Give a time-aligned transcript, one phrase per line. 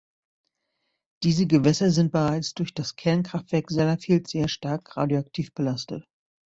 [1.21, 6.07] Diese Gewässer sind bereits durch das Kernkraftwerk Sellafield sehr stark radioaktiv belastet.